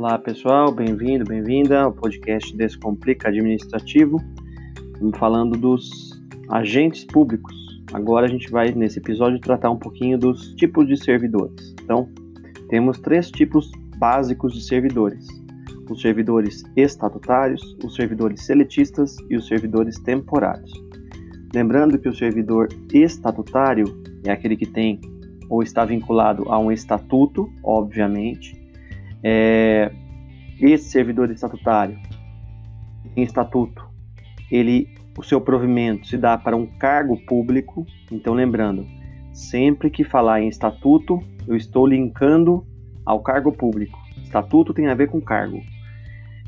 Olá 0.00 0.18
pessoal, 0.18 0.72
bem-vindo, 0.72 1.26
bem-vinda 1.26 1.82
ao 1.82 1.92
podcast 1.92 2.56
Descomplica 2.56 3.28
Administrativo. 3.28 4.16
Estamos 4.94 5.18
falando 5.18 5.58
dos 5.58 6.18
agentes 6.48 7.04
públicos. 7.04 7.54
Agora 7.92 8.24
a 8.24 8.28
gente 8.30 8.50
vai, 8.50 8.72
nesse 8.72 8.98
episódio, 8.98 9.38
tratar 9.38 9.70
um 9.70 9.78
pouquinho 9.78 10.16
dos 10.16 10.54
tipos 10.54 10.88
de 10.88 10.96
servidores. 10.96 11.74
Então, 11.82 12.08
temos 12.70 12.98
três 12.98 13.30
tipos 13.30 13.70
básicos 13.98 14.54
de 14.54 14.62
servidores: 14.62 15.26
os 15.90 16.00
servidores 16.00 16.64
estatutários, 16.74 17.76
os 17.84 17.94
servidores 17.94 18.40
seletistas 18.46 19.18
e 19.28 19.36
os 19.36 19.46
servidores 19.46 19.98
temporários. 19.98 20.72
Lembrando 21.54 21.98
que 21.98 22.08
o 22.08 22.14
servidor 22.14 22.68
estatutário 22.90 23.84
é 24.24 24.32
aquele 24.32 24.56
que 24.56 24.66
tem 24.66 24.98
ou 25.50 25.62
está 25.62 25.84
vinculado 25.84 26.50
a 26.50 26.58
um 26.58 26.72
estatuto, 26.72 27.52
obviamente. 27.62 28.59
É, 29.22 29.92
esse 30.60 30.90
servidor 30.90 31.30
estatutário, 31.30 31.98
em 33.16 33.22
estatuto, 33.22 33.88
ele, 34.50 34.88
o 35.16 35.22
seu 35.22 35.40
provimento 35.40 36.06
se 36.06 36.16
dá 36.16 36.36
para 36.36 36.56
um 36.56 36.66
cargo 36.66 37.16
público. 37.26 37.86
Então, 38.10 38.34
lembrando, 38.34 38.86
sempre 39.32 39.90
que 39.90 40.04
falar 40.04 40.40
em 40.40 40.48
estatuto, 40.48 41.20
eu 41.46 41.56
estou 41.56 41.86
linkando 41.86 42.66
ao 43.04 43.22
cargo 43.22 43.52
público. 43.52 43.98
Estatuto 44.22 44.72
tem 44.72 44.88
a 44.88 44.94
ver 44.94 45.08
com 45.08 45.20
cargo. 45.20 45.60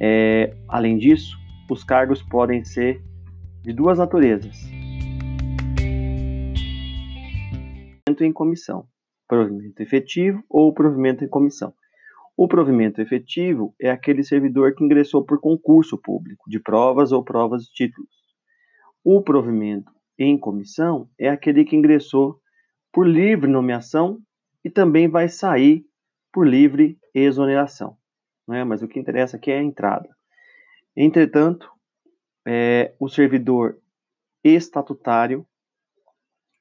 É, 0.00 0.54
além 0.68 0.96
disso, 0.96 1.38
os 1.70 1.84
cargos 1.84 2.22
podem 2.22 2.64
ser 2.64 3.02
de 3.62 3.72
duas 3.72 3.98
naturezas 3.98 4.78
provimento 8.18 8.24
em 8.24 8.32
comissão, 8.32 8.86
provimento 9.26 9.82
efetivo 9.82 10.42
ou 10.48 10.72
provimento 10.72 11.24
em 11.24 11.28
comissão. 11.28 11.72
O 12.40 12.46
provimento 12.46 13.00
efetivo 13.00 13.74
é 13.80 13.90
aquele 13.90 14.22
servidor 14.22 14.72
que 14.72 14.84
ingressou 14.84 15.24
por 15.24 15.40
concurso 15.40 15.98
público, 15.98 16.48
de 16.48 16.60
provas 16.60 17.10
ou 17.10 17.24
provas 17.24 17.64
de 17.64 17.72
títulos. 17.72 18.14
O 19.02 19.20
provimento 19.20 19.90
em 20.16 20.38
comissão 20.38 21.10
é 21.18 21.28
aquele 21.28 21.64
que 21.64 21.74
ingressou 21.74 22.40
por 22.92 23.08
livre 23.08 23.50
nomeação 23.50 24.20
e 24.64 24.70
também 24.70 25.08
vai 25.08 25.28
sair 25.28 25.84
por 26.32 26.46
livre 26.46 26.96
exoneração. 27.12 27.96
Não 28.46 28.54
é? 28.54 28.62
Mas 28.62 28.82
o 28.82 28.88
que 28.88 29.00
interessa 29.00 29.36
aqui 29.36 29.50
é 29.50 29.58
a 29.58 29.62
entrada. 29.62 30.08
Entretanto, 30.96 31.68
é, 32.46 32.94
o 33.00 33.08
servidor 33.08 33.80
estatutário 34.44 35.44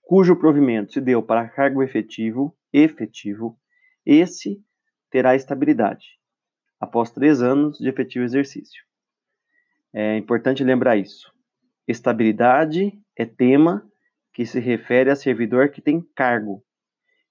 cujo 0.01 0.39
provimento 0.39 0.93
se 0.93 0.99
deu 0.99 1.21
para 1.21 1.47
cargo 1.47 1.83
efetivo, 1.83 2.57
efetivo, 2.73 3.59
esse 4.03 4.59
terá 5.09 5.35
estabilidade 5.35 6.17
após 6.79 7.11
três 7.11 7.41
anos 7.41 7.77
de 7.77 7.89
efetivo 7.89 8.23
exercício. 8.23 8.83
É 9.93 10.17
importante 10.17 10.63
lembrar 10.63 10.97
isso. 10.97 11.31
Estabilidade 11.87 12.91
é 13.15 13.25
tema 13.25 13.89
que 14.33 14.45
se 14.45 14.59
refere 14.59 15.09
a 15.09 15.15
servidor 15.15 15.69
que 15.69 15.81
tem 15.81 16.01
cargo, 16.13 16.63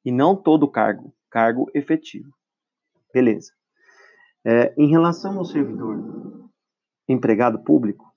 e 0.04 0.10
não 0.10 0.34
todo 0.34 0.70
cargo, 0.70 1.14
cargo 1.30 1.70
efetivo. 1.74 2.32
Beleza. 3.12 3.52
É, 4.44 4.74
em 4.77 4.88
relação 4.88 5.38
ao 5.38 5.44
servidor 5.44 6.50
empregado 7.08 7.62
público, 7.62 8.12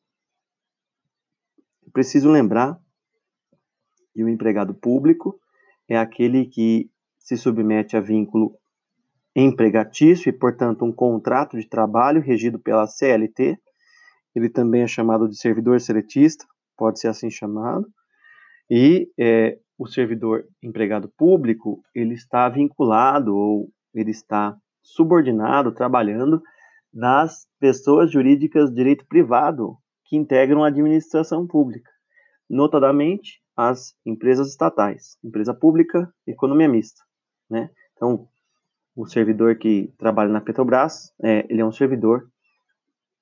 preciso 1.91 2.31
lembrar 2.31 2.79
e 4.15 4.23
o 4.23 4.29
empregado 4.29 4.73
público 4.73 5.39
é 5.87 5.97
aquele 5.97 6.45
que 6.45 6.89
se 7.17 7.35
submete 7.35 7.97
a 7.97 7.99
vínculo 7.99 8.57
empregatício 9.45 10.29
e, 10.29 10.33
portanto, 10.33 10.85
um 10.85 10.91
contrato 10.91 11.57
de 11.57 11.67
trabalho 11.67 12.21
regido 12.21 12.59
pela 12.59 12.87
CLT. 12.87 13.57
Ele 14.35 14.49
também 14.49 14.83
é 14.83 14.87
chamado 14.87 15.27
de 15.27 15.37
servidor 15.37 15.79
seletista, 15.79 16.45
pode 16.77 16.99
ser 16.99 17.07
assim 17.07 17.29
chamado. 17.29 17.87
E 18.69 19.09
é, 19.19 19.57
o 19.77 19.87
servidor 19.87 20.45
empregado 20.61 21.11
público, 21.17 21.81
ele 21.95 22.13
está 22.13 22.47
vinculado 22.49 23.35
ou 23.35 23.69
ele 23.93 24.11
está 24.11 24.55
subordinado, 24.81 25.71
trabalhando 25.71 26.41
nas 26.93 27.47
pessoas 27.59 28.11
jurídicas 28.11 28.69
de 28.69 28.75
direito 28.75 29.05
privado 29.07 29.77
que 30.05 30.15
integram 30.15 30.63
a 30.63 30.67
administração 30.67 31.45
pública, 31.45 31.89
notadamente 32.49 33.41
as 33.55 33.93
empresas 34.05 34.49
estatais, 34.49 35.17
empresa 35.23 35.53
pública, 35.53 36.11
economia 36.25 36.67
mista, 36.67 37.01
né? 37.49 37.69
Então, 37.93 38.27
o 38.99 39.07
servidor 39.07 39.55
que 39.55 39.93
trabalha 39.97 40.29
na 40.29 40.41
Petrobras, 40.41 41.13
é, 41.23 41.45
ele 41.49 41.61
é 41.61 41.65
um 41.65 41.71
servidor 41.71 42.29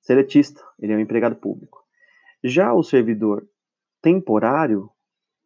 seletista, 0.00 0.60
ele 0.80 0.92
é 0.92 0.96
um 0.96 1.00
empregado 1.00 1.36
público. 1.36 1.84
Já 2.42 2.72
o 2.74 2.82
servidor 2.82 3.46
temporário, 4.02 4.90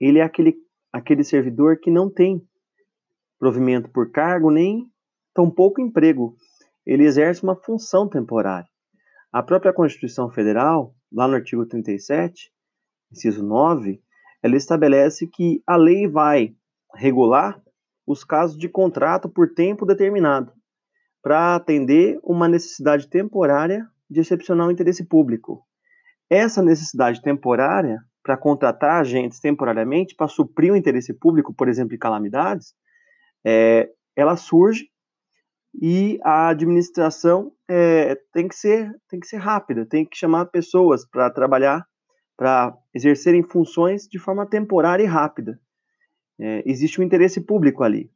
ele 0.00 0.20
é 0.20 0.22
aquele, 0.22 0.56
aquele 0.90 1.22
servidor 1.22 1.78
que 1.78 1.90
não 1.90 2.08
tem 2.08 2.42
provimento 3.38 3.90
por 3.90 4.10
cargo 4.10 4.50
nem 4.50 4.90
tampouco 5.34 5.82
emprego. 5.82 6.34
Ele 6.86 7.04
exerce 7.04 7.42
uma 7.42 7.54
função 7.54 8.08
temporária. 8.08 8.68
A 9.30 9.42
própria 9.42 9.72
Constituição 9.72 10.30
Federal, 10.30 10.94
lá 11.12 11.28
no 11.28 11.34
artigo 11.34 11.66
37, 11.66 12.50
inciso 13.12 13.44
9, 13.44 14.00
ela 14.42 14.56
estabelece 14.56 15.26
que 15.26 15.62
a 15.66 15.76
lei 15.76 16.08
vai 16.08 16.56
regular 16.94 17.61
os 18.06 18.24
casos 18.24 18.56
de 18.56 18.68
contrato 18.68 19.28
por 19.28 19.52
tempo 19.54 19.86
determinado, 19.86 20.52
para 21.22 21.54
atender 21.54 22.18
uma 22.22 22.48
necessidade 22.48 23.08
temporária 23.08 23.86
de 24.10 24.20
excepcional 24.20 24.70
interesse 24.70 25.04
público. 25.04 25.64
Essa 26.28 26.62
necessidade 26.62 27.22
temporária 27.22 27.98
para 28.22 28.36
contratar 28.36 29.00
agentes 29.00 29.40
temporariamente 29.40 30.14
para 30.14 30.28
suprir 30.28 30.72
o 30.72 30.76
interesse 30.76 31.12
público, 31.12 31.52
por 31.54 31.68
exemplo, 31.68 31.94
em 31.94 31.98
calamidades, 31.98 32.74
é, 33.44 33.88
ela 34.16 34.36
surge 34.36 34.86
e 35.74 36.18
a 36.22 36.48
administração 36.48 37.52
é, 37.68 38.16
tem 38.32 38.46
que 38.46 38.54
ser 38.54 38.92
tem 39.08 39.18
que 39.18 39.26
ser 39.26 39.38
rápida, 39.38 39.86
tem 39.86 40.04
que 40.04 40.16
chamar 40.16 40.46
pessoas 40.46 41.08
para 41.08 41.30
trabalhar 41.30 41.84
para 42.36 42.76
exercerem 42.94 43.42
funções 43.42 44.06
de 44.06 44.18
forma 44.18 44.46
temporária 44.48 45.02
e 45.02 45.06
rápida. 45.06 45.58
É, 46.44 46.60
existe 46.66 47.00
um 47.00 47.04
interesse 47.04 47.40
público 47.40 47.84
ali. 47.84 48.10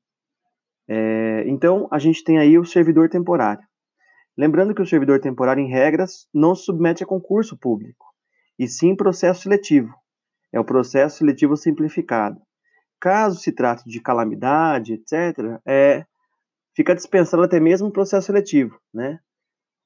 É, 0.88 1.44
então, 1.46 1.86
a 1.92 1.98
gente 2.00 2.24
tem 2.24 2.38
aí 2.38 2.58
o 2.58 2.64
servidor 2.64 3.08
temporário. 3.08 3.64
Lembrando 4.36 4.74
que 4.74 4.82
o 4.82 4.86
servidor 4.86 5.20
temporário, 5.20 5.62
em 5.62 5.68
regras, 5.68 6.26
não 6.34 6.52
se 6.52 6.64
submete 6.64 7.04
a 7.04 7.06
concurso 7.06 7.56
público, 7.56 8.04
e 8.58 8.66
sim 8.66 8.96
processo 8.96 9.42
seletivo. 9.42 9.94
É 10.52 10.58
o 10.58 10.64
processo 10.64 11.18
seletivo 11.18 11.56
simplificado. 11.56 12.40
Caso 13.00 13.38
se 13.38 13.52
trate 13.52 13.88
de 13.88 14.00
calamidade, 14.00 14.94
etc., 14.94 15.60
é, 15.64 16.04
fica 16.74 16.96
dispensado 16.96 17.44
até 17.44 17.60
mesmo 17.60 17.88
o 17.88 17.92
processo 17.92 18.26
seletivo. 18.26 18.76
Né? 18.92 19.20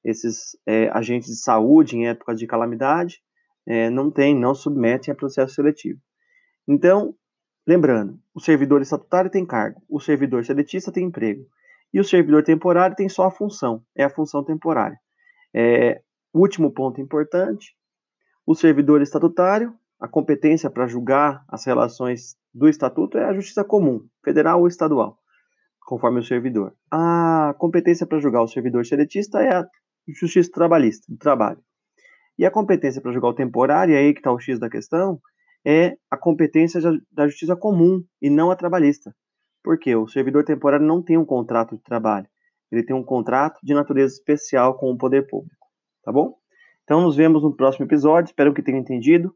Esses 0.03 0.57
é, 0.65 0.89
agentes 0.89 1.29
de 1.29 1.39
saúde, 1.39 1.95
em 1.95 2.07
época 2.07 2.33
de 2.33 2.47
calamidade, 2.47 3.21
é, 3.67 3.89
não 3.91 4.09
tem, 4.09 4.35
não 4.35 4.55
submetem 4.55 5.11
a 5.11 5.15
processo 5.15 5.53
seletivo. 5.53 5.99
Então, 6.67 7.15
lembrando, 7.67 8.19
o 8.33 8.39
servidor 8.39 8.81
estatutário 8.81 9.29
tem 9.29 9.45
cargo, 9.45 9.81
o 9.89 9.99
servidor 9.99 10.45
seletista 10.45 10.91
tem 10.91 11.05
emprego, 11.05 11.45
e 11.93 11.99
o 11.99 12.03
servidor 12.03 12.43
temporário 12.43 12.95
tem 12.95 13.09
só 13.09 13.25
a 13.25 13.31
função, 13.31 13.83
é 13.95 14.03
a 14.03 14.09
função 14.09 14.43
temporária. 14.43 14.97
É, 15.53 16.01
último 16.33 16.71
ponto 16.71 17.01
importante, 17.01 17.75
o 18.45 18.55
servidor 18.55 19.01
estatutário, 19.01 19.73
a 19.99 20.07
competência 20.07 20.69
para 20.69 20.87
julgar 20.87 21.43
as 21.47 21.65
relações 21.65 22.35
do 22.53 22.67
estatuto 22.67 23.17
é 23.17 23.25
a 23.25 23.33
justiça 23.33 23.63
comum, 23.63 24.07
federal 24.23 24.61
ou 24.61 24.67
estadual, 24.67 25.17
conforme 25.85 26.19
o 26.19 26.23
servidor. 26.23 26.73
A 26.89 27.53
competência 27.57 28.07
para 28.07 28.19
julgar 28.19 28.41
o 28.41 28.47
servidor 28.47 28.85
seletista 28.85 29.41
é 29.41 29.53
a 29.53 29.67
justiça 30.07 30.49
trabalhista, 30.51 31.05
do 31.09 31.17
trabalho. 31.17 31.59
E 32.37 32.45
a 32.45 32.51
competência 32.51 33.01
para 33.01 33.11
julgar 33.11 33.29
o 33.29 33.35
temporário, 33.35 33.93
e 33.93 33.97
aí 33.97 34.13
que 34.13 34.19
está 34.19 34.31
o 34.31 34.39
X 34.39 34.57
da 34.57 34.69
questão, 34.69 35.19
é 35.65 35.95
a 36.09 36.17
competência 36.17 36.81
da 37.11 37.27
justiça 37.27 37.55
comum 37.55 38.03
e 38.21 38.29
não 38.29 38.51
a 38.51 38.55
trabalhista. 38.55 39.15
Porque 39.63 39.95
o 39.95 40.07
servidor 40.07 40.43
temporário 40.43 40.85
não 40.85 41.01
tem 41.01 41.17
um 41.17 41.25
contrato 41.25 41.75
de 41.75 41.83
trabalho, 41.83 42.27
ele 42.71 42.83
tem 42.83 42.95
um 42.95 43.03
contrato 43.03 43.59
de 43.63 43.73
natureza 43.73 44.13
especial 44.13 44.77
com 44.77 44.91
o 44.91 44.97
poder 44.97 45.27
público. 45.27 45.67
Tá 46.03 46.11
bom? 46.11 46.35
Então, 46.83 47.01
nos 47.01 47.15
vemos 47.15 47.43
no 47.43 47.55
próximo 47.55 47.85
episódio. 47.85 48.29
Espero 48.29 48.53
que 48.53 48.63
tenham 48.63 48.79
entendido. 48.79 49.35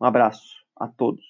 Um 0.00 0.06
abraço 0.06 0.42
a 0.76 0.88
todos. 0.88 1.22